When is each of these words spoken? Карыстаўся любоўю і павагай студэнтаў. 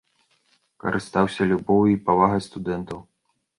Карыстаўся 0.83 1.47
любоўю 1.53 1.93
і 1.93 2.01
павагай 2.09 2.43
студэнтаў. 2.49 3.07